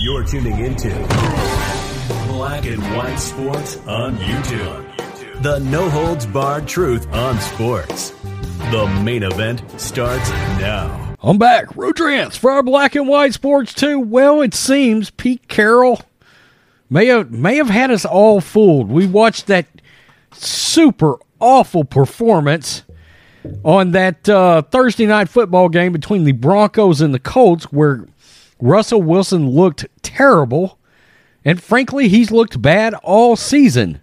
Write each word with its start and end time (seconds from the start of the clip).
You're 0.00 0.24
tuning 0.24 0.58
into 0.64 0.88
Black 2.28 2.64
and 2.64 2.82
White 2.96 3.16
Sports 3.16 3.76
on 3.86 4.16
YouTube. 4.16 5.42
The 5.42 5.58
no 5.58 5.90
holds 5.90 6.24
barred 6.24 6.66
truth 6.66 7.06
on 7.12 7.38
sports. 7.40 8.10
The 8.70 8.86
main 9.04 9.22
event 9.22 9.62
starts 9.78 10.30
now. 10.30 11.14
I'm 11.22 11.36
back. 11.36 11.76
Rodrance 11.76 12.36
for 12.36 12.50
our 12.50 12.62
Black 12.62 12.94
and 12.94 13.06
White 13.06 13.34
Sports 13.34 13.74
2. 13.74 14.00
Well, 14.00 14.40
it 14.40 14.54
seems 14.54 15.10
Pete 15.10 15.46
Carroll 15.48 16.00
may 16.88 17.06
have 17.06 17.30
may 17.30 17.56
have 17.56 17.68
had 17.68 17.90
us 17.90 18.04
all 18.04 18.40
fooled. 18.40 18.88
We 18.88 19.06
watched 19.06 19.46
that 19.48 19.66
super 20.32 21.18
awful 21.38 21.84
performance 21.84 22.82
on 23.64 23.92
that 23.92 24.28
uh, 24.28 24.62
Thursday 24.62 25.06
night 25.06 25.28
football 25.28 25.68
game 25.68 25.92
between 25.92 26.24
the 26.24 26.32
Broncos 26.32 27.00
and 27.00 27.14
the 27.14 27.18
Colts, 27.18 27.64
where 27.72 28.06
Russell 28.60 29.02
Wilson 29.02 29.48
looked 29.50 29.86
terrible, 30.02 30.78
and 31.44 31.62
frankly, 31.62 32.08
he's 32.08 32.30
looked 32.30 32.60
bad 32.60 32.94
all 32.94 33.36
season. 33.36 34.00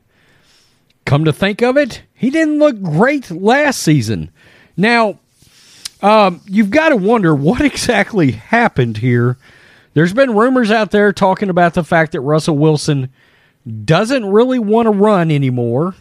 Come 1.06 1.26
to 1.26 1.34
think 1.34 1.62
of 1.62 1.78
it, 1.78 2.04
he 2.14 2.30
didn't 2.30 2.60
look 2.60 2.82
great 2.82 3.30
last 3.30 3.82
season. 3.82 4.32
Now, 4.76 5.20
um, 6.02 6.42
you've 6.46 6.72
got 6.72 6.90
to 6.90 6.96
wonder 6.96 7.36
what 7.36 7.62
exactly 7.66 8.32
happened 8.32 8.98
here. 8.98 9.38
There's 9.94 10.14
been 10.14 10.36
rumors 10.36 10.72
out 10.72 10.92
there 10.92 11.14
talking 11.14 11.50
about 11.50 11.74
the 11.74 11.84
fact 11.84 12.12
that 12.12 12.22
Russell 12.22 12.58
Wilson 12.58 13.10
doesn't 13.86 14.26
really 14.26 14.60
want 14.60 14.88
to 14.88 14.92
run 14.92 15.32
anymore. 15.32 15.96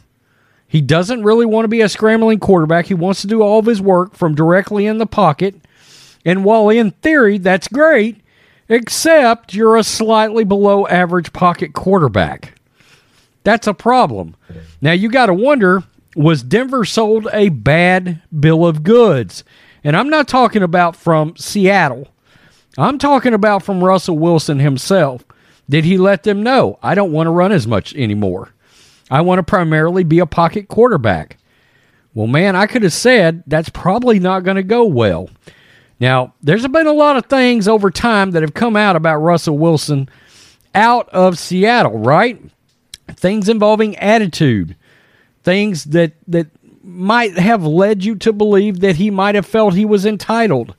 He 0.67 0.81
doesn't 0.81 1.23
really 1.23 1.47
want 1.47 1.65
to 1.65 1.69
be 1.69 1.83
a 1.83 1.89
scrambling 1.89 2.41
quarterback. 2.41 2.87
He 2.87 2.95
wants 2.95 3.21
to 3.21 3.27
do 3.27 3.43
all 3.43 3.59
of 3.61 3.67
his 3.67 3.81
work 3.81 4.15
from 4.15 4.35
directly 4.35 4.87
in 4.87 4.99
the 4.99 5.07
pocket. 5.07 5.55
And 6.25 6.45
while 6.45 6.69
in 6.69 6.91
theory 6.91 7.39
that's 7.39 7.69
great, 7.69 8.21
except 8.69 9.55
you're 9.55 9.77
a 9.77 9.85
slightly 9.85 10.45
below 10.45 10.87
average 10.87 11.33
pocket 11.33 11.75
quarterback. 11.75 12.59
That's 13.45 13.67
a 13.67 13.75
problem. 13.75 14.37
Now 14.81 14.93
you 14.93 15.11
got 15.11 15.27
to 15.27 15.35
wonder 15.35 15.85
was 16.17 16.43
Denver 16.43 16.85
sold 16.85 17.29
a 17.33 17.49
bad 17.49 18.23
bill 18.39 18.65
of 18.65 18.83
goods? 18.83 19.45
And 19.83 19.97
I'm 19.97 20.09
not 20.09 20.29
talking 20.29 20.63
about 20.63 20.97
from 20.97 21.37
Seattle. 21.37 22.09
I'm 22.79 22.99
talking 22.99 23.35
about 23.35 23.63
from 23.63 23.85
Russell 23.85 24.19
Wilson 24.19 24.59
himself. 24.59 25.25
Did 25.69 25.85
he 25.85 25.99
let 25.99 26.23
them 26.23 26.43
know, 26.43 26.79
I 26.83 26.95
don't 26.95 27.13
want 27.13 27.27
to 27.27 27.33
run 27.33 27.53
as 27.53 27.67
much 27.67 27.95
anymore? 27.95 28.54
I 29.11 29.21
want 29.21 29.39
to 29.39 29.43
primarily 29.43 30.05
be 30.05 30.19
a 30.19 30.27
pocket 30.27 30.69
quarterback. 30.69 31.39
Well, 32.15 32.27
man, 32.27 32.57
I 32.57 32.67
could 32.67 32.83
have 32.83 32.93
said 32.93 33.43
that's 33.47 33.69
probably 33.69 34.19
not 34.19 34.45
going 34.45 34.57
to 34.57 34.63
go 34.63 34.85
well. 34.85 35.29
Now, 36.01 36.35
there's 36.43 36.67
been 36.67 36.87
a 36.87 36.93
lot 36.93 37.17
of 37.17 37.27
things 37.27 37.69
over 37.69 37.91
time 37.91 38.33
that 38.33 38.43
have 38.43 38.55
come 38.55 38.77
out 38.77 38.97
about 38.97 39.19
Russell 39.19 39.59
Wilson 39.59 40.09
out 40.75 41.09
of 41.11 41.39
Seattle, 41.39 41.99
right? 41.99 42.41
Things 43.09 43.49
involving 43.49 43.97
attitude, 43.97 44.77
things 45.43 45.85
that 45.85 46.13
that 46.29 46.49
might 46.83 47.37
have 47.39 47.65
led 47.65 48.05
you 48.05 48.15
to 48.17 48.33
believe 48.33 48.81
that 48.81 48.97
he 48.97 49.11
might 49.11 49.35
have 49.35 49.47
felt 49.47 49.75
he 49.75 49.85
was 49.85 50.05
entitled. 50.05 50.75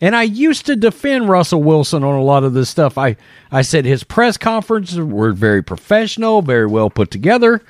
And 0.00 0.16
I 0.16 0.22
used 0.22 0.66
to 0.66 0.76
defend 0.76 1.28
Russell 1.28 1.62
Wilson 1.62 2.02
on 2.02 2.14
a 2.14 2.22
lot 2.22 2.44
of 2.44 2.52
this 2.52 2.68
stuff. 2.68 2.98
I, 2.98 3.16
I 3.50 3.62
said 3.62 3.84
his 3.84 4.04
press 4.04 4.36
conferences 4.36 4.98
were 4.98 5.32
very 5.32 5.62
professional, 5.62 6.42
very 6.42 6.66
well 6.66 6.90
put 6.90 7.10
together. 7.10 7.62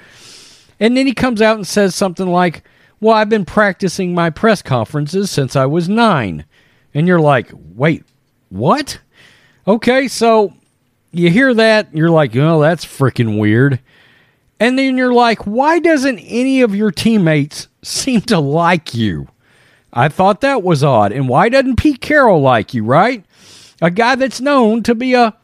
And 0.81 0.97
then 0.97 1.07
he 1.07 1.15
comes 1.15 1.41
out 1.41 1.57
and 1.57 1.67
says 1.67 1.95
something 1.95 2.27
like, 2.27 2.63
Well, 3.01 3.15
I've 3.15 3.29
been 3.29 3.45
practicing 3.45 4.15
my 4.15 4.31
press 4.31 4.63
conferences 4.63 5.31
since 5.31 5.57
I 5.57 5.67
was 5.67 5.89
nine. 5.89 6.45
And 6.93 7.07
you're 7.07 7.21
like, 7.21 7.51
Wait, 7.53 8.05
what? 8.49 8.99
Okay, 9.67 10.09
so 10.09 10.55
you 11.13 11.31
hear 11.31 11.55
that, 11.55 11.95
you're 11.95 12.11
like, 12.11 12.35
Oh, 12.37 12.61
that's 12.61 12.85
freaking 12.85 13.39
weird. 13.39 13.81
And 14.61 14.79
then 14.79 14.97
you're 14.97 15.13
like, 15.13 15.47
Why 15.47 15.79
doesn't 15.79 16.19
any 16.19 16.63
of 16.63 16.75
your 16.75 16.91
teammates 16.91 17.69
seem 17.83 18.23
to 18.23 18.39
like 18.39 18.95
you? 18.95 19.29
I 19.95 20.09
thought 20.09 20.41
that 20.41 20.63
was 20.65 20.83
odd. 20.83 21.13
And 21.13 21.29
why 21.29 21.49
doesn't 21.49 21.77
Pete 21.77 22.01
Carroll 22.01 22.43
like 22.43 22.75
you, 22.75 22.83
right? 22.85 23.25
A 23.81 23.91
guy 23.91 24.17
that's 24.17 24.41
known 24.41 24.83
to 24.83 24.95
be 24.95 25.15
a 25.15 25.37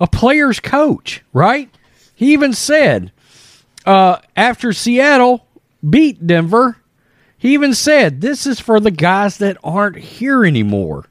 a 0.00 0.06
player's 0.06 0.58
coach, 0.58 1.22
right? 1.32 1.72
He 2.14 2.32
even 2.32 2.54
said 2.54 3.12
uh, 3.86 4.18
after 4.36 4.72
Seattle 4.72 5.46
beat 5.88 6.26
Denver, 6.26 6.78
he 7.38 7.54
even 7.54 7.74
said, 7.74 8.20
This 8.20 8.46
is 8.46 8.60
for 8.60 8.80
the 8.80 8.90
guys 8.90 9.38
that 9.38 9.58
aren't 9.62 9.96
here 9.96 10.44
anymore. 10.44 11.06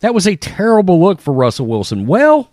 That 0.00 0.14
was 0.14 0.26
a 0.26 0.36
terrible 0.36 1.00
look 1.00 1.20
for 1.20 1.32
Russell 1.32 1.66
Wilson. 1.66 2.06
Well, 2.06 2.50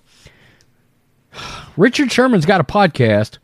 Richard 1.78 2.12
Sherman's 2.12 2.46
got 2.46 2.62
a 2.62 2.64
podcast, 2.64 3.38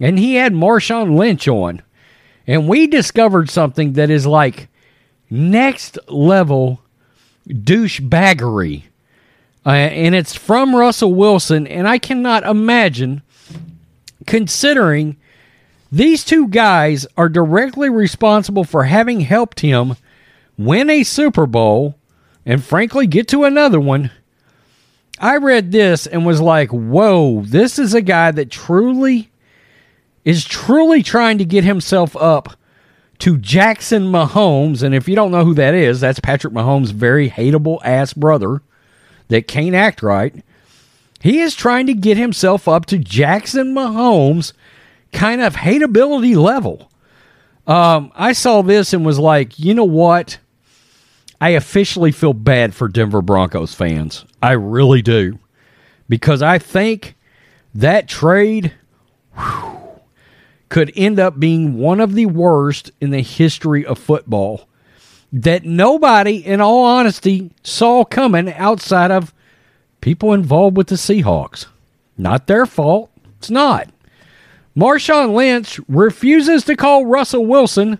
and 0.00 0.18
he 0.18 0.34
had 0.34 0.52
Marshawn 0.52 1.16
Lynch 1.16 1.48
on. 1.48 1.82
And 2.46 2.68
we 2.68 2.86
discovered 2.86 3.50
something 3.50 3.94
that 3.94 4.10
is 4.10 4.26
like 4.26 4.68
next 5.30 5.98
level 6.08 6.80
douchebaggery. 7.48 8.84
Uh, 9.66 9.70
and 9.70 10.14
it's 10.14 10.34
from 10.34 10.74
Russell 10.74 11.14
Wilson. 11.14 11.66
And 11.66 11.86
I 11.86 11.98
cannot 11.98 12.44
imagine, 12.44 13.22
considering 14.26 15.16
these 15.90 16.24
two 16.24 16.48
guys 16.48 17.06
are 17.16 17.28
directly 17.28 17.88
responsible 17.88 18.64
for 18.64 18.84
having 18.84 19.20
helped 19.20 19.60
him 19.60 19.96
win 20.56 20.90
a 20.90 21.02
Super 21.02 21.46
Bowl 21.46 21.96
and, 22.44 22.62
frankly, 22.62 23.06
get 23.06 23.28
to 23.28 23.44
another 23.44 23.80
one. 23.80 24.10
I 25.20 25.36
read 25.36 25.72
this 25.72 26.06
and 26.06 26.24
was 26.24 26.40
like, 26.40 26.70
whoa, 26.70 27.42
this 27.42 27.78
is 27.78 27.92
a 27.92 28.00
guy 28.00 28.30
that 28.30 28.50
truly 28.50 29.30
is 30.24 30.44
truly 30.44 31.02
trying 31.02 31.38
to 31.38 31.44
get 31.44 31.64
himself 31.64 32.16
up 32.16 32.56
to 33.20 33.36
Jackson 33.38 34.04
Mahomes. 34.04 34.82
And 34.82 34.94
if 34.94 35.08
you 35.08 35.14
don't 35.14 35.30
know 35.30 35.44
who 35.44 35.54
that 35.54 35.74
is, 35.74 36.00
that's 36.00 36.20
Patrick 36.20 36.52
Mahomes' 36.52 36.92
very 36.92 37.28
hateable 37.30 37.78
ass 37.84 38.12
brother 38.12 38.62
that 39.28 39.48
can't 39.48 39.74
act 39.74 40.02
right. 40.02 40.44
He 41.20 41.40
is 41.40 41.54
trying 41.54 41.86
to 41.86 41.94
get 41.94 42.16
himself 42.16 42.68
up 42.68 42.86
to 42.86 42.98
Jackson 42.98 43.74
Mahomes' 43.74 44.52
kind 45.12 45.40
of 45.40 45.56
hateability 45.56 46.36
level. 46.36 46.90
Um, 47.66 48.12
I 48.14 48.32
saw 48.32 48.62
this 48.62 48.92
and 48.92 49.04
was 49.04 49.18
like, 49.18 49.58
you 49.58 49.74
know 49.74 49.84
what? 49.84 50.38
I 51.40 51.50
officially 51.50 52.12
feel 52.12 52.32
bad 52.32 52.74
for 52.74 52.88
Denver 52.88 53.22
Broncos 53.22 53.74
fans. 53.74 54.24
I 54.42 54.52
really 54.52 55.02
do. 55.02 55.38
Because 56.08 56.40
I 56.40 56.58
think 56.58 57.16
that 57.74 58.08
trade 58.08 58.72
whew, 59.36 59.77
could 60.68 60.92
end 60.96 61.18
up 61.18 61.40
being 61.40 61.78
one 61.78 62.00
of 62.00 62.14
the 62.14 62.26
worst 62.26 62.90
in 63.00 63.10
the 63.10 63.22
history 63.22 63.84
of 63.84 63.98
football 63.98 64.68
that 65.32 65.64
nobody, 65.64 66.36
in 66.36 66.60
all 66.60 66.84
honesty, 66.84 67.50
saw 67.62 68.04
coming 68.04 68.52
outside 68.52 69.10
of 69.10 69.34
people 70.00 70.32
involved 70.32 70.76
with 70.76 70.88
the 70.88 70.94
Seahawks. 70.94 71.66
Not 72.16 72.46
their 72.46 72.66
fault. 72.66 73.10
It's 73.38 73.50
not. 73.50 73.88
Marshawn 74.76 75.34
Lynch 75.34 75.80
refuses 75.88 76.64
to 76.64 76.76
call 76.76 77.06
Russell 77.06 77.44
Wilson 77.44 77.98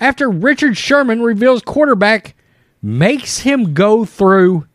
after 0.00 0.30
Richard 0.30 0.76
Sherman 0.76 1.22
reveals 1.22 1.62
quarterback 1.62 2.34
makes 2.82 3.38
him 3.40 3.74
go 3.74 4.04
through 4.04 4.66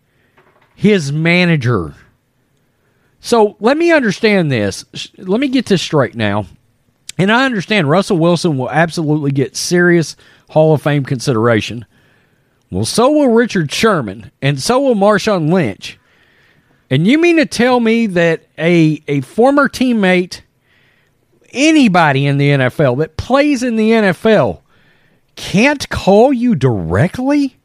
his 0.76 1.12
manager. 1.12 1.94
So 3.22 3.58
let 3.60 3.78
me 3.78 3.92
understand 3.92 4.52
this. 4.52 4.86
Let 5.18 5.40
me 5.40 5.48
get 5.48 5.66
this 5.66 5.82
straight 5.82 6.16
now. 6.16 6.46
And 7.20 7.34
I 7.34 7.44
understand 7.44 7.90
Russell 7.90 8.18
Wilson 8.18 8.58
will 8.58 8.72
absolutely 8.72 9.32
get 9.32 9.58
serious 9.58 10.16
Hall 10.52 10.74
of 10.74 10.82
Fame 10.82 11.04
consideration. 11.04 11.86
Well, 12.72 12.86
so 12.86 13.12
will 13.12 13.28
Richard 13.28 13.72
Sherman, 13.74 14.32
and 14.42 14.62
so 14.62 14.80
will 14.80 14.96
Marshawn 14.96 15.52
Lynch. 15.52 16.00
And 16.90 17.06
you 17.06 17.18
mean 17.20 17.36
to 17.36 17.46
tell 17.46 17.82
me 17.82 18.08
that 18.08 18.44
a, 18.58 19.04
a 19.08 19.20
former 19.22 19.68
teammate, 19.68 20.42
anybody 21.52 22.26
in 22.26 22.38
the 22.38 22.52
NFL 22.52 23.00
that 23.00 23.18
plays 23.18 23.64
in 23.64 23.76
the 23.76 23.92
NFL, 23.92 24.62
can't 25.36 25.90
call 25.90 26.32
you 26.32 26.56
directly? 26.56 27.58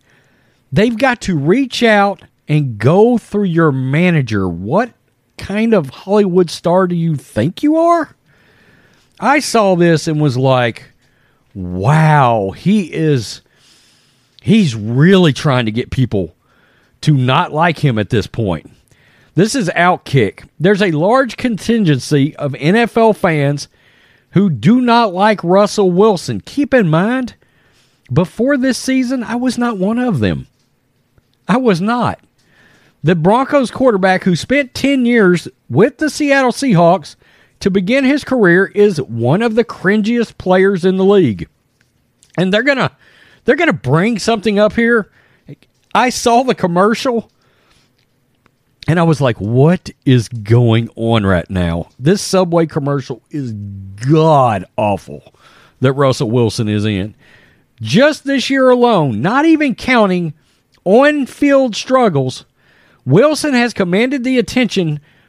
They've 0.73 0.99
got 0.99 1.21
to 1.23 1.39
reach 1.39 1.85
out 1.85 2.23
and 2.49 2.77
go 2.77 3.19
through 3.19 3.45
your 3.45 3.71
manager. 3.71 4.49
What 4.49 4.93
kind 5.39 5.75
of 5.75 5.91
Hollywood 5.91 6.51
star 6.51 6.89
do 6.89 6.97
you 6.97 7.15
think 7.15 7.63
you 7.63 7.77
are? 7.77 8.17
I 9.21 9.39
saw 9.41 9.77
this 9.77 10.09
and 10.09 10.21
was 10.21 10.37
like, 10.37 10.91
wow, 11.55 12.51
he 12.51 12.93
is 12.93 13.43
he's 14.43 14.75
really 14.75 15.33
trying 15.33 15.65
to 15.67 15.73
get 15.73 15.91
people 15.91 16.35
to 17.01 17.15
not 17.17 17.53
like 17.53 17.79
him 17.79 17.99
at 17.99 18.11
this 18.11 18.27
point. 18.27 18.71
This 19.35 19.55
is 19.55 19.69
Outkick. 19.71 20.49
There's 20.61 20.83
a 20.83 20.93
large 20.93 21.37
contingency 21.37 22.37
of 22.37 22.53
NFL 22.53 23.17
fans 23.17 23.69
who 24.31 24.51
do 24.51 24.81
not 24.81 25.13
like 25.13 25.43
Russell 25.43 25.91
Wilson. 25.91 26.41
Keep 26.41 26.75
in 26.75 26.89
mind, 26.89 27.35
before 28.13 28.57
this 28.57 28.79
season, 28.79 29.23
I 29.23 29.37
was 29.37 29.59
not 29.59 29.79
one 29.79 29.99
of 29.99 30.21
them. 30.21 30.47
I 31.49 31.57
was 31.57 31.81
not. 31.81 32.21
The 33.03 33.15
Broncos 33.15 33.71
quarterback 33.71 34.25
who 34.25 34.35
spent 34.35 34.75
10 34.75 35.05
years 35.05 35.49
with 35.69 35.99
the 35.99 36.09
Seattle 36.09 36.53
Seahawks 36.53 37.17
to 37.65 37.71
begin 37.71 38.05
his 38.05 38.25
career 38.25 38.67
is 38.67 39.01
one 39.01 39.41
of 39.41 39.55
the 39.55 39.65
cringiest 39.65 40.37
players 40.37 40.85
in 40.85 40.99
the 40.99 41.05
league. 41.05 41.49
And 42.37 42.53
they're 42.53 42.63
going 42.63 42.77
to 42.77 42.93
they're 43.47 43.57
going 43.57 43.71
to 43.71 43.73
bring 43.73 44.19
something 44.19 44.59
up 44.59 44.75
here. 44.75 45.11
I 45.95 46.11
saw 46.11 46.43
the 46.43 46.55
commercial 46.55 47.31
and 48.87 49.01
I 49.01 49.03
was 49.05 49.23
like, 49.23 49.41
what 49.41 49.89
is 50.05 50.29
going 50.29 50.91
on 50.95 51.25
right 51.25 51.49
now? 51.49 51.89
This 51.99 52.21
Subway 52.21 52.67
commercial 52.67 53.23
is 53.31 53.55
god 53.55 54.67
awful 54.77 55.33
that 55.81 55.95
Russell 55.95 56.31
Wilson 56.31 56.69
is 56.69 56.85
in. 56.85 57.15
Just 57.81 58.25
this 58.25 58.51
year 58.51 58.69
alone, 58.69 59.23
not 59.23 59.47
even 59.47 59.75
counting 59.75 60.35
on 60.85 61.25
field 61.25 61.75
struggles, 61.75 62.45
Wilson 63.07 63.55
has 63.55 63.73
commanded 63.73 64.23
the 64.23 64.39
attention 64.39 65.01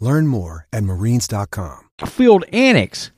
Learn 0.00 0.26
more 0.26 0.66
at 0.72 0.82
marines.com. 0.84 1.88
Field 2.06 2.44
annex. 2.52 3.10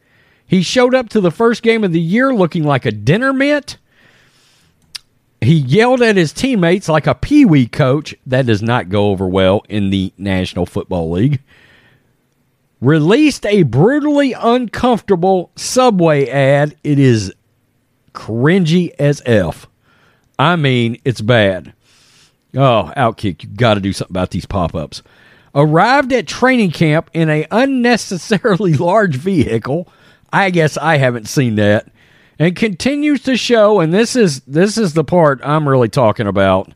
He 0.47 0.63
showed 0.63 0.95
up 0.95 1.09
to 1.11 1.21
the 1.21 1.31
first 1.31 1.63
game 1.63 1.83
of 1.83 1.93
the 1.93 2.01
year 2.01 2.35
looking 2.35 2.63
like 2.65 2.87
a 2.87 2.93
dinner 2.93 3.33
mint. 3.33 3.79
He 5.41 5.55
yelled 5.55 6.03
at 6.03 6.17
his 6.17 6.33
teammates 6.33 6.89
like 6.89 7.07
a 7.07 7.15
pee 7.15 7.45
wee 7.45 7.67
coach. 7.67 8.15
That 8.27 8.47
does 8.47 8.63
not 8.63 8.89
go 8.89 9.11
over 9.11 9.27
well 9.27 9.63
in 9.69 9.91
the 9.91 10.13
National 10.17 10.67
Football 10.67 11.11
League. 11.11 11.41
Released 12.81 13.45
a 13.47 13.63
brutally 13.63 14.33
uncomfortable 14.35 15.51
Subway 15.57 16.29
ad. 16.29 16.77
It 16.85 16.99
is 16.99 17.33
cringy 18.13 18.93
as 18.99 19.23
F. 19.27 19.67
I 20.39 20.57
mean, 20.57 21.01
it's 21.05 21.21
bad. 21.21 21.73
Oh, 22.55 22.93
Outkick, 22.97 23.43
you 23.43 23.49
got 23.51 23.75
to 23.75 23.81
do 23.81 23.93
something 23.93 24.13
about 24.13 24.31
these 24.31 24.47
pop 24.47 24.75
ups. 24.75 25.03
Arrived 25.57 26.13
at 26.13 26.27
training 26.27 26.71
camp 26.71 27.09
in 27.15 27.31
a 27.31 27.47
unnecessarily 27.51 28.75
large 28.77 29.17
vehicle. 29.17 29.89
I 30.31 30.51
guess 30.51 30.77
I 30.77 30.99
haven't 30.99 31.29
seen 31.29 31.55
that. 31.55 31.89
And 32.39 32.55
continues 32.55 33.23
to 33.23 33.39
show 33.39 33.81
and 33.81 33.95
this 33.95 34.15
is 34.15 34.41
this 34.41 34.77
is 34.77 34.93
the 34.93 35.03
part 35.03 35.41
I'm 35.43 35.67
really 35.67 35.89
talking 35.89 36.27
about. 36.27 36.75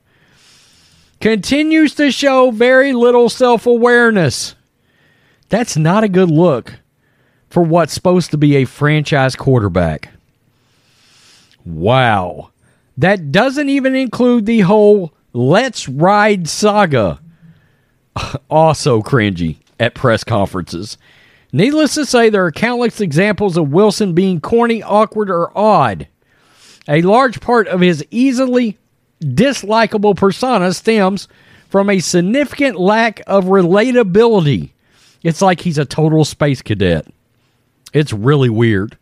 Continues 1.21 1.94
to 1.97 2.11
show 2.11 2.50
very 2.50 2.94
little 2.94 3.29
self-awareness. 3.29 4.55
That's 5.50 5.77
not 5.77 6.03
a 6.03 6.09
good 6.09 6.31
look 6.31 6.77
for 7.50 7.62
what's 7.62 7.93
supposed 7.93 8.31
to 8.31 8.38
be 8.38 8.56
a 8.56 8.65
franchise 8.65 9.37
quarterback. 9.37 10.09
Wow. 11.67 12.53
That 12.97 13.31
doesn't 13.31 13.69
even 13.69 13.94
include 13.94 14.47
the 14.47 14.61
whole 14.61 15.12
let's 15.35 15.87
ride 15.87 16.49
saga 16.49 17.21
also 18.50 19.02
cringy 19.02 19.56
at 19.78 19.94
press 19.94 20.24
conferences 20.24 20.96
Needless 21.52 21.94
to 21.94 22.06
say, 22.06 22.30
there 22.30 22.44
are 22.44 22.52
countless 22.52 23.00
examples 23.00 23.56
of 23.56 23.72
Wilson 23.72 24.14
being 24.14 24.40
corny, 24.40 24.82
awkward, 24.82 25.30
or 25.30 25.56
odd. 25.56 26.06
A 26.88 27.02
large 27.02 27.40
part 27.40 27.66
of 27.66 27.80
his 27.80 28.04
easily 28.10 28.78
dislikable 29.20 30.16
persona 30.16 30.72
stems 30.72 31.28
from 31.68 31.90
a 31.90 31.98
significant 31.98 32.78
lack 32.78 33.20
of 33.26 33.46
relatability. 33.46 34.70
It's 35.22 35.42
like 35.42 35.60
he's 35.60 35.78
a 35.78 35.84
total 35.84 36.24
space 36.24 36.62
cadet. 36.62 37.06
It's 37.92 38.12
really 38.12 38.48
weird. 38.48 38.96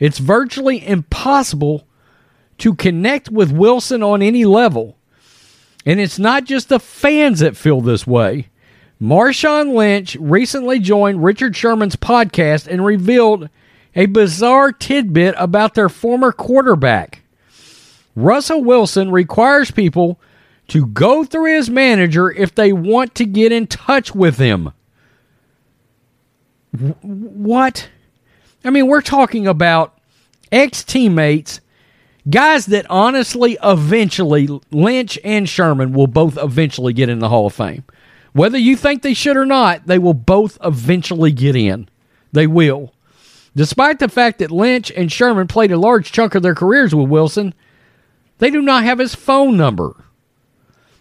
It's 0.00 0.18
virtually 0.18 0.86
impossible 0.86 1.86
to 2.58 2.74
connect 2.74 3.30
with 3.30 3.52
Wilson 3.52 4.02
on 4.02 4.20
any 4.20 4.44
level. 4.44 4.96
And 5.86 6.00
it's 6.00 6.18
not 6.18 6.44
just 6.44 6.68
the 6.68 6.80
fans 6.80 7.40
that 7.40 7.56
feel 7.56 7.80
this 7.80 8.06
way. 8.06 8.48
Marshawn 9.00 9.74
Lynch 9.74 10.16
recently 10.16 10.78
joined 10.78 11.22
Richard 11.22 11.54
Sherman's 11.56 11.96
podcast 11.96 12.66
and 12.66 12.84
revealed 12.84 13.50
a 13.94 14.06
bizarre 14.06 14.72
tidbit 14.72 15.34
about 15.38 15.74
their 15.74 15.88
former 15.88 16.32
quarterback. 16.32 17.22
Russell 18.16 18.62
Wilson 18.62 19.10
requires 19.10 19.70
people 19.70 20.20
to 20.68 20.86
go 20.86 21.24
through 21.24 21.54
his 21.56 21.68
manager 21.68 22.30
if 22.30 22.54
they 22.54 22.72
want 22.72 23.14
to 23.16 23.26
get 23.26 23.52
in 23.52 23.66
touch 23.66 24.14
with 24.14 24.38
him. 24.38 24.72
What? 27.02 27.88
I 28.64 28.70
mean, 28.70 28.86
we're 28.86 29.02
talking 29.02 29.46
about 29.46 29.98
ex 30.50 30.82
teammates, 30.82 31.60
guys 32.28 32.66
that 32.66 32.86
honestly, 32.90 33.58
eventually, 33.62 34.48
Lynch 34.70 35.18
and 35.24 35.48
Sherman 35.48 35.92
will 35.92 36.06
both 36.06 36.36
eventually 36.36 36.92
get 36.92 37.08
in 37.08 37.18
the 37.18 37.28
Hall 37.28 37.46
of 37.46 37.54
Fame. 37.54 37.84
Whether 38.32 38.58
you 38.58 38.76
think 38.76 39.02
they 39.02 39.14
should 39.14 39.36
or 39.36 39.46
not, 39.46 39.86
they 39.86 39.98
will 39.98 40.14
both 40.14 40.58
eventually 40.62 41.30
get 41.32 41.54
in. 41.54 41.88
They 42.32 42.46
will. 42.46 42.92
Despite 43.54 44.00
the 44.00 44.08
fact 44.08 44.40
that 44.40 44.50
Lynch 44.50 44.90
and 44.90 45.12
Sherman 45.12 45.46
played 45.46 45.70
a 45.70 45.78
large 45.78 46.10
chunk 46.10 46.34
of 46.34 46.42
their 46.42 46.54
careers 46.54 46.94
with 46.94 47.08
Wilson, 47.08 47.54
they 48.38 48.50
do 48.50 48.60
not 48.60 48.82
have 48.82 48.98
his 48.98 49.14
phone 49.14 49.56
number. 49.56 50.04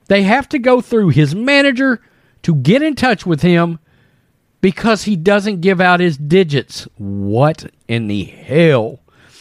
They 0.07 0.23
have 0.23 0.47
to 0.49 0.59
go 0.59 0.81
through 0.81 1.09
his 1.09 1.33
manager 1.33 2.01
to 2.43 2.53
get 2.53 2.83
in 2.83 2.93
touch 2.93 3.25
with 3.25 3.41
him 3.41 3.79
because 4.61 5.03
he 5.03 5.15
doesn't 5.15 5.61
give 5.61 5.81
out 5.81 5.99
his 5.99 6.17
digits. 6.17 6.87
What 6.97 7.71
in 7.87 8.07
the 8.07 8.23
hell? 8.23 8.99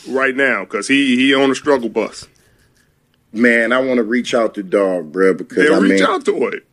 Right 0.09 0.35
now, 0.35 0.65
because 0.65 0.89
he 0.89 1.17
he 1.17 1.35
on 1.35 1.51
a 1.51 1.55
struggle 1.55 1.89
bus. 1.89 2.27
Man, 3.33 3.73
I 3.73 3.79
want 3.79 3.99
to 3.99 4.03
reach 4.05 4.35
out 4.35 4.55
to 4.55 4.63
dog, 4.63 5.13
bro, 5.13 5.33
because 5.35 5.57
Then 5.69 5.73
I 5.73 5.79
reach 5.79 6.01
mean, 6.01 6.03
out 6.05 6.25
to 6.27 6.47
it. 6.49 6.67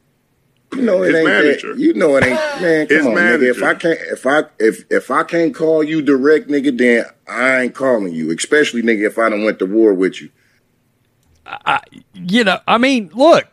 you 0.76 0.82
know 0.82 1.04
it 1.04 1.08
His 1.08 1.16
ain't 1.16 1.26
manager. 1.26 1.74
that. 1.74 1.80
You 1.80 1.94
know 1.94 2.18
it 2.18 2.24
ain't. 2.26 2.40
Man, 2.62 2.88
come 2.88 2.98
His 2.98 3.06
on, 3.06 3.14
nigga. 3.14 3.50
If. 3.50 3.64
I 3.64 3.74
can't, 3.76 4.00
if 4.02 4.26
I 4.26 4.44
if 4.60 4.84
if 4.92 5.12
I 5.12 5.24
can't 5.24 5.54
call 5.56 5.84
you 5.84 6.02
direct, 6.02 6.48
nigga, 6.50 6.78
then 6.78 7.06
I 7.28 7.62
ain't 7.62 7.76
calling 7.76 8.14
you. 8.14 8.32
Especially, 8.32 8.82
nigga, 8.82 9.06
if 9.08 9.18
I 9.18 9.30
done 9.30 9.44
went 9.44 9.60
to 9.60 9.66
war 9.66 9.94
with 9.94 10.22
you. 10.22 10.30
I, 11.46 11.80
you 12.14 12.44
know, 12.44 12.60
I 12.68 12.78
mean, 12.78 13.10
look, 13.16 13.48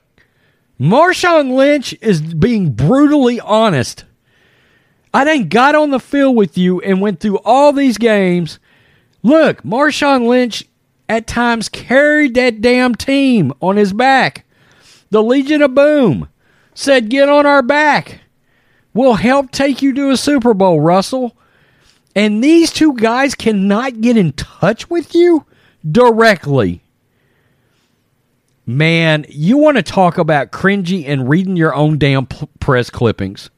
Marshawn 0.80 1.54
Lynch 1.54 1.94
is 2.02 2.20
being 2.20 2.72
brutally 2.72 3.40
honest. 3.40 4.04
I 5.14 5.24
done 5.24 5.48
got 5.48 5.74
on 5.74 5.90
the 5.90 6.00
field 6.00 6.36
with 6.36 6.58
you 6.58 6.80
and 6.82 7.00
went 7.00 7.20
through 7.20 7.38
all 7.38 7.72
these 7.72 7.96
games. 7.96 8.58
Look, 9.26 9.64
Marshawn 9.64 10.28
Lynch 10.28 10.62
at 11.08 11.26
times 11.26 11.68
carried 11.68 12.34
that 12.34 12.60
damn 12.60 12.94
team 12.94 13.52
on 13.60 13.76
his 13.76 13.92
back. 13.92 14.44
The 15.10 15.20
Legion 15.20 15.62
of 15.62 15.74
Boom 15.74 16.28
said, 16.74 17.08
Get 17.08 17.28
on 17.28 17.44
our 17.44 17.60
back. 17.60 18.20
We'll 18.94 19.14
help 19.14 19.50
take 19.50 19.82
you 19.82 19.92
to 19.94 20.10
a 20.10 20.16
Super 20.16 20.54
Bowl, 20.54 20.78
Russell. 20.78 21.36
And 22.14 22.42
these 22.42 22.72
two 22.72 22.94
guys 22.94 23.34
cannot 23.34 24.00
get 24.00 24.16
in 24.16 24.32
touch 24.34 24.88
with 24.88 25.12
you 25.12 25.44
directly. 25.90 26.84
Man, 28.64 29.26
you 29.28 29.58
want 29.58 29.76
to 29.76 29.82
talk 29.82 30.18
about 30.18 30.52
cringy 30.52 31.02
and 31.04 31.28
reading 31.28 31.56
your 31.56 31.74
own 31.74 31.98
damn 31.98 32.26
press 32.60 32.90
clippings. 32.90 33.50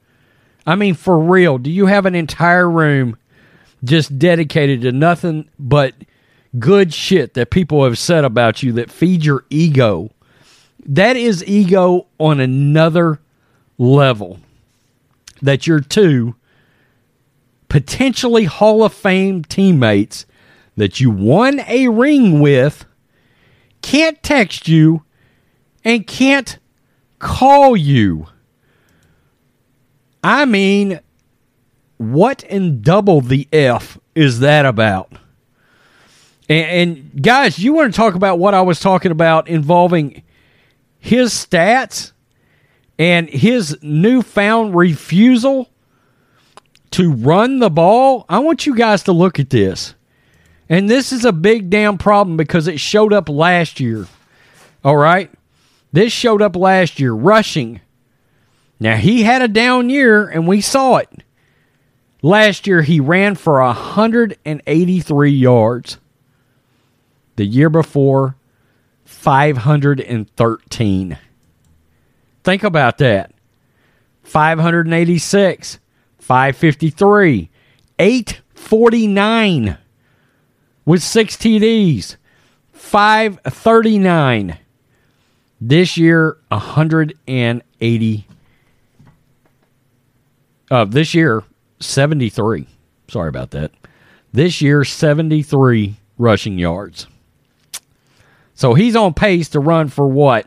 I 0.66 0.76
mean, 0.76 0.94
for 0.94 1.18
real, 1.18 1.58
do 1.58 1.70
you 1.70 1.84
have 1.84 2.06
an 2.06 2.14
entire 2.14 2.70
room 2.70 3.18
just 3.84 4.18
dedicated 4.18 4.82
to 4.82 4.92
nothing 4.92 5.48
but 5.58 5.94
good 6.58 6.92
shit 6.92 7.34
that 7.34 7.50
people 7.50 7.84
have 7.84 7.98
said 7.98 8.24
about 8.24 8.62
you 8.62 8.72
that 8.72 8.90
feed 8.90 9.24
your 9.24 9.44
ego? 9.50 10.10
That 10.84 11.16
is 11.16 11.44
ego 11.46 12.06
on 12.18 12.40
another 12.40 13.20
level. 13.78 14.40
that 15.42 15.66
your 15.66 15.80
two 15.80 16.34
potentially 17.68 18.44
Hall 18.44 18.82
of 18.82 18.92
Fame 18.92 19.44
teammates 19.44 20.26
that 20.76 21.00
you 21.00 21.10
won 21.10 21.60
a 21.68 21.88
ring 21.88 22.40
with 22.40 22.84
can't 23.82 24.22
text 24.22 24.68
you 24.68 25.04
and 25.84 26.06
can't 26.06 26.58
call 27.18 27.76
you. 27.76 28.26
I 30.22 30.44
mean, 30.44 31.00
what 31.98 32.42
in 32.44 32.80
double 32.80 33.20
the 33.20 33.46
F 33.52 33.98
is 34.14 34.40
that 34.40 34.64
about? 34.64 35.12
And, 36.48 36.90
and, 36.90 37.22
guys, 37.22 37.58
you 37.58 37.74
want 37.74 37.92
to 37.92 37.96
talk 37.96 38.14
about 38.14 38.38
what 38.38 38.54
I 38.54 38.62
was 38.62 38.80
talking 38.80 39.12
about 39.12 39.48
involving 39.48 40.22
his 40.98 41.32
stats 41.32 42.12
and 42.98 43.28
his 43.28 43.76
newfound 43.82 44.74
refusal 44.74 45.68
to 46.92 47.12
run 47.12 47.58
the 47.58 47.68
ball? 47.68 48.24
I 48.28 48.38
want 48.38 48.64
you 48.64 48.74
guys 48.74 49.02
to 49.04 49.12
look 49.12 49.38
at 49.38 49.50
this. 49.50 49.94
And 50.70 50.88
this 50.88 51.12
is 51.12 51.24
a 51.24 51.32
big 51.32 51.70
damn 51.70 51.98
problem 51.98 52.36
because 52.36 52.66
it 52.66 52.80
showed 52.80 53.12
up 53.12 53.28
last 53.28 53.80
year. 53.80 54.06
All 54.84 54.96
right? 54.96 55.30
This 55.92 56.12
showed 56.12 56.42
up 56.42 56.56
last 56.56 57.00
year, 57.00 57.12
rushing. 57.12 57.80
Now, 58.78 58.96
he 58.96 59.22
had 59.22 59.42
a 59.42 59.48
down 59.48 59.90
year, 59.90 60.28
and 60.28 60.46
we 60.46 60.60
saw 60.60 60.96
it. 60.96 61.10
Last 62.20 62.66
year, 62.66 62.82
he 62.82 62.98
ran 62.98 63.36
for 63.36 63.62
183 63.62 65.30
yards. 65.30 65.98
The 67.36 67.44
year 67.44 67.70
before, 67.70 68.34
513. 69.04 71.18
Think 72.42 72.64
about 72.64 72.98
that. 72.98 73.32
586, 74.22 75.78
553, 76.18 77.50
849 77.98 79.78
with 80.84 81.02
six 81.02 81.36
TDs, 81.36 82.16
539. 82.72 84.58
This 85.60 85.96
year, 85.96 86.38
180. 86.48 88.26
Uh, 90.70 90.84
this 90.84 91.14
year, 91.14 91.42
73. 91.80 92.66
Sorry 93.08 93.28
about 93.28 93.50
that. 93.52 93.72
This 94.32 94.60
year, 94.60 94.84
73 94.84 95.96
rushing 96.18 96.58
yards. 96.58 97.06
So 98.54 98.74
he's 98.74 98.96
on 98.96 99.14
pace 99.14 99.48
to 99.50 99.60
run 99.60 99.88
for 99.88 100.06
what? 100.06 100.46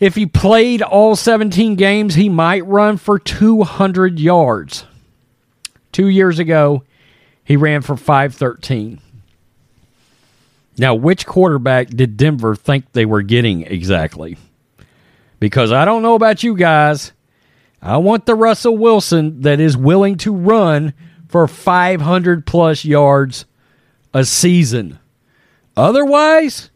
If 0.00 0.16
he 0.16 0.26
played 0.26 0.82
all 0.82 1.16
17 1.16 1.76
games, 1.76 2.14
he 2.14 2.28
might 2.28 2.66
run 2.66 2.96
for 2.96 3.18
200 3.18 4.18
yards. 4.18 4.84
Two 5.92 6.08
years 6.08 6.38
ago, 6.38 6.82
he 7.44 7.56
ran 7.56 7.82
for 7.82 7.96
513. 7.96 9.00
Now, 10.76 10.94
which 10.94 11.24
quarterback 11.24 11.88
did 11.88 12.16
Denver 12.16 12.56
think 12.56 12.92
they 12.92 13.06
were 13.06 13.22
getting 13.22 13.62
exactly? 13.62 14.36
Because 15.38 15.70
I 15.70 15.84
don't 15.84 16.02
know 16.02 16.14
about 16.14 16.42
you 16.42 16.56
guys. 16.56 17.12
I 17.80 17.98
want 17.98 18.26
the 18.26 18.34
Russell 18.34 18.76
Wilson 18.76 19.42
that 19.42 19.60
is 19.60 19.76
willing 19.76 20.16
to 20.18 20.34
run 20.34 20.94
for 21.28 21.46
500 21.46 22.46
plus 22.46 22.84
yards 22.84 23.44
a 24.12 24.24
season. 24.24 24.98
Otherwise, 25.76 26.70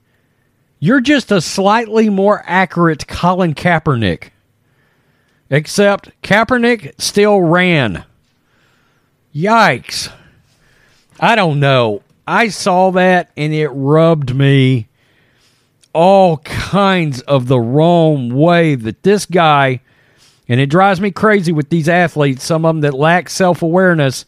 you're 0.81 1.01
just 1.01 1.33
a 1.33 1.41
slightly 1.41 2.09
more 2.09 2.43
accurate 2.47 3.07
Colin 3.09 3.55
Kaepernick. 3.55 4.31
Except 5.51 6.11
Kaepernick 6.23 7.01
still 7.01 7.41
ran. 7.41 8.05
Yikes. 9.35 10.13
I 11.19 11.35
don't 11.35 11.59
know. 11.59 12.03
I 12.27 12.49
saw 12.49 12.91
that 12.93 13.31
and 13.37 13.53
it 13.55 13.69
rubbed 13.69 14.35
me 14.37 14.89
all 15.95 16.37
kinds 16.39 17.23
of 17.23 17.49
the 17.49 17.59
wrong 17.59 18.33
way 18.35 18.75
that 18.75 19.03
this 19.03 19.27
guy, 19.27 19.81
and 20.47 20.61
it 20.61 20.71
drives 20.71 21.01
me 21.01 21.11
crazy 21.11 21.51
with 21.51 21.71
these 21.71 21.89
athletes, 21.89 22.45
some 22.45 22.65
of 22.65 22.77
them 22.77 22.83
that 22.83 22.95
lack 22.95 23.29
self 23.29 23.63
awareness, 23.63 24.25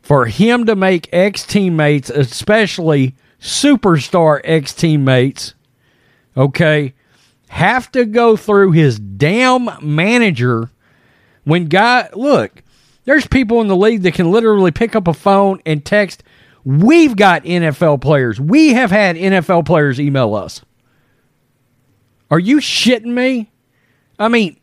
for 0.00 0.26
him 0.26 0.64
to 0.66 0.76
make 0.76 1.08
ex 1.12 1.44
teammates, 1.44 2.08
especially 2.08 3.14
superstar 3.40 4.40
ex 4.44 4.72
teammates, 4.72 5.54
okay, 6.38 6.94
have 7.48 7.90
to 7.92 8.04
go 8.06 8.36
through 8.36 8.72
his 8.72 8.98
damn 8.98 9.68
manager 9.82 10.70
when 11.44 11.66
guy 11.66 12.08
look, 12.12 12.62
there's 13.04 13.26
people 13.26 13.60
in 13.60 13.68
the 13.68 13.76
league 13.76 14.02
that 14.02 14.14
can 14.14 14.30
literally 14.30 14.70
pick 14.70 14.94
up 14.94 15.08
a 15.08 15.14
phone 15.14 15.60
and 15.66 15.84
text. 15.84 16.22
We've 16.64 17.16
got 17.16 17.44
NFL 17.44 18.02
players. 18.02 18.38
We 18.38 18.74
have 18.74 18.90
had 18.90 19.16
NFL 19.16 19.64
players 19.66 19.98
email 19.98 20.34
us. 20.34 20.62
Are 22.30 22.38
you 22.38 22.58
shitting 22.58 23.06
me? 23.06 23.50
I 24.18 24.28
mean, 24.28 24.60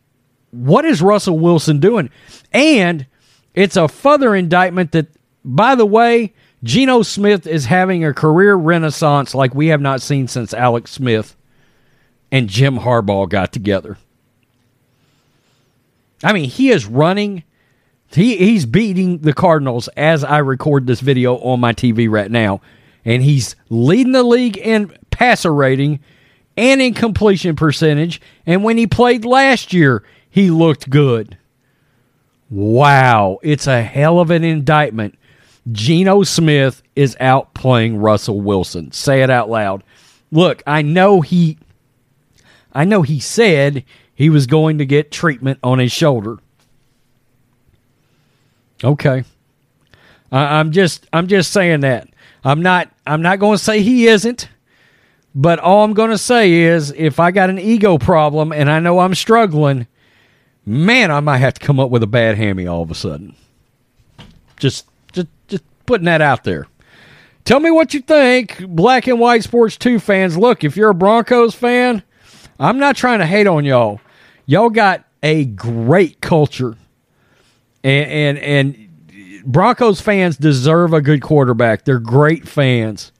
what 0.52 0.84
is 0.84 1.02
Russell 1.02 1.38
Wilson 1.38 1.80
doing? 1.80 2.10
And 2.52 3.06
it's 3.54 3.76
a 3.76 3.88
further 3.88 4.34
indictment 4.34 4.92
that, 4.92 5.08
by 5.44 5.74
the 5.74 5.86
way, 5.86 6.32
Geno 6.62 7.02
Smith 7.02 7.46
is 7.46 7.66
having 7.66 8.04
a 8.04 8.14
career 8.14 8.54
renaissance 8.54 9.34
like 9.34 9.54
we 9.54 9.68
have 9.68 9.80
not 9.80 10.00
seen 10.00 10.28
since 10.28 10.54
Alex 10.54 10.92
Smith 10.92 11.35
and 12.30 12.48
Jim 12.48 12.78
Harbaugh 12.78 13.28
got 13.28 13.52
together. 13.52 13.98
I 16.22 16.32
mean, 16.32 16.48
he 16.48 16.70
is 16.70 16.86
running. 16.86 17.44
He 18.08 18.36
he's 18.36 18.66
beating 18.66 19.18
the 19.18 19.32
Cardinals 19.32 19.88
as 19.96 20.24
I 20.24 20.38
record 20.38 20.86
this 20.86 21.00
video 21.00 21.36
on 21.36 21.60
my 21.60 21.72
TV 21.72 22.08
right 22.08 22.30
now, 22.30 22.60
and 23.04 23.22
he's 23.22 23.56
leading 23.68 24.12
the 24.12 24.22
league 24.22 24.56
in 24.56 24.96
passer 25.10 25.52
rating 25.52 26.00
and 26.56 26.80
in 26.80 26.94
completion 26.94 27.56
percentage. 27.56 28.20
And 28.46 28.64
when 28.64 28.78
he 28.78 28.86
played 28.86 29.24
last 29.24 29.72
year, 29.72 30.02
he 30.30 30.50
looked 30.50 30.88
good. 30.88 31.36
Wow, 32.48 33.38
it's 33.42 33.66
a 33.66 33.82
hell 33.82 34.20
of 34.20 34.30
an 34.30 34.44
indictment. 34.44 35.18
Geno 35.72 36.22
Smith 36.22 36.82
is 36.94 37.16
outplaying 37.20 38.00
Russell 38.00 38.40
Wilson. 38.40 38.92
Say 38.92 39.22
it 39.22 39.30
out 39.30 39.50
loud. 39.50 39.82
Look, 40.30 40.62
I 40.66 40.82
know 40.82 41.20
he 41.20 41.58
I 42.76 42.84
know 42.84 43.00
he 43.00 43.20
said 43.20 43.84
he 44.14 44.28
was 44.28 44.46
going 44.46 44.76
to 44.78 44.84
get 44.84 45.10
treatment 45.10 45.58
on 45.62 45.78
his 45.78 45.90
shoulder. 45.90 46.36
Okay. 48.84 49.24
I, 50.30 50.58
I'm 50.58 50.72
just 50.72 51.06
I'm 51.10 51.26
just 51.26 51.52
saying 51.52 51.80
that. 51.80 52.08
I'm 52.44 52.60
not 52.60 52.92
I'm 53.06 53.22
not 53.22 53.38
going 53.38 53.56
to 53.56 53.64
say 53.64 53.80
he 53.80 54.06
isn't. 54.08 54.50
But 55.34 55.58
all 55.58 55.84
I'm 55.84 55.94
going 55.94 56.10
to 56.10 56.18
say 56.18 56.52
is 56.52 56.92
if 56.96 57.18
I 57.18 57.30
got 57.30 57.48
an 57.48 57.58
ego 57.58 57.96
problem 57.96 58.52
and 58.52 58.70
I 58.70 58.78
know 58.78 58.98
I'm 58.98 59.14
struggling, 59.14 59.86
man, 60.66 61.10
I 61.10 61.20
might 61.20 61.38
have 61.38 61.54
to 61.54 61.66
come 61.66 61.80
up 61.80 61.90
with 61.90 62.02
a 62.02 62.06
bad 62.06 62.36
hammy 62.36 62.66
all 62.66 62.82
of 62.82 62.90
a 62.90 62.94
sudden. 62.94 63.34
Just 64.58 64.86
just 65.14 65.28
just 65.48 65.64
putting 65.86 66.04
that 66.04 66.20
out 66.20 66.44
there. 66.44 66.66
Tell 67.46 67.60
me 67.60 67.70
what 67.70 67.94
you 67.94 68.00
think, 68.00 68.66
Black 68.66 69.06
and 69.06 69.18
White 69.18 69.44
Sports 69.44 69.78
2 69.78 69.98
fans. 69.98 70.36
Look, 70.36 70.62
if 70.62 70.76
you're 70.76 70.90
a 70.90 70.94
Broncos 70.94 71.54
fan, 71.54 72.02
I'm 72.58 72.78
not 72.78 72.96
trying 72.96 73.18
to 73.18 73.26
hate 73.26 73.46
on 73.46 73.64
y'all. 73.64 74.00
Y'all 74.46 74.70
got 74.70 75.04
a 75.22 75.44
great 75.44 76.20
culture. 76.20 76.76
And 77.84 78.10
and 78.10 78.38
and 78.38 79.44
Broncos 79.44 80.00
fans 80.00 80.36
deserve 80.36 80.92
a 80.92 81.00
good 81.00 81.22
quarterback. 81.22 81.84
They're 81.84 81.98
great 81.98 82.48
fans. 82.48 83.12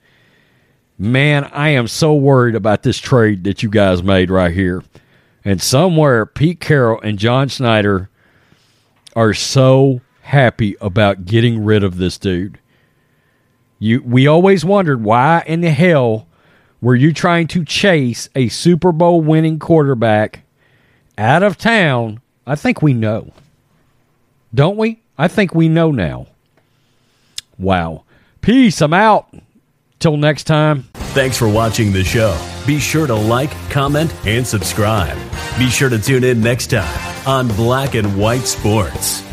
Man, 0.97 1.43
I 1.45 1.69
am 1.69 1.87
so 1.87 2.13
worried 2.15 2.55
about 2.55 2.83
this 2.83 2.97
trade 2.97 3.43
that 3.43 3.61
you 3.61 3.69
guys 3.69 4.01
made 4.01 4.31
right 4.31 4.53
here. 4.53 4.83
And 5.45 5.61
somewhere 5.61 6.25
Pete 6.25 6.59
Carroll 6.59 6.99
and 7.01 7.19
John 7.19 7.47
Schneider 7.47 8.09
are 9.15 9.33
so 9.33 10.01
happy 10.21 10.75
about 10.81 11.25
getting 11.25 11.63
rid 11.63 11.83
of 11.83 11.97
this 11.97 12.17
dude. 12.17 12.59
You 13.79 14.01
we 14.03 14.27
always 14.27 14.65
wondered 14.65 15.03
why 15.03 15.43
in 15.45 15.61
the 15.61 15.69
hell 15.69 16.26
were 16.81 16.95
you 16.95 17.13
trying 17.13 17.47
to 17.47 17.65
chase 17.65 18.29
a 18.35 18.47
Super 18.49 18.91
Bowl 18.91 19.21
winning 19.21 19.59
quarterback 19.59 20.41
out 21.17 21.43
of 21.43 21.57
town 21.57 22.21
I 22.47 22.55
think 22.55 22.81
we 22.81 22.93
know. 22.93 23.33
Don't 24.55 24.77
we? 24.77 25.01
I 25.17 25.27
think 25.27 25.53
we 25.53 25.67
know 25.67 25.91
now. 25.91 26.27
Wow. 27.59 28.05
Peace. 28.39 28.81
I'm 28.81 28.93
out. 28.93 29.27
Till 29.99 30.15
next 30.15 30.45
time. 30.45 30.83
Thanks 30.93 31.37
for 31.37 31.49
watching 31.49 31.91
the 31.91 32.03
show. 32.03 32.39
Be 32.65 32.79
sure 32.79 33.07
to 33.07 33.15
like, 33.15 33.51
comment, 33.69 34.13
and 34.25 34.45
subscribe. 34.47 35.17
Be 35.57 35.69
sure 35.69 35.89
to 35.89 35.99
tune 35.99 36.23
in 36.23 36.39
next 36.39 36.67
time 36.67 37.27
on 37.27 37.47
Black 37.49 37.95
and 37.95 38.17
White 38.17 38.43
Sports. 38.43 39.26